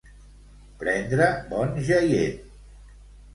[0.79, 2.43] Prendre bon jaient.